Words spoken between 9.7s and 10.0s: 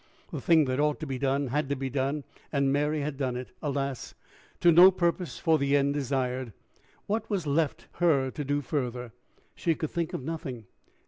could